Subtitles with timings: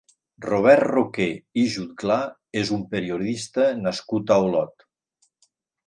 [0.45, 1.27] Robert Roqué
[1.63, 2.17] i Jutglà
[2.63, 4.91] és un periodista nascut a Olot.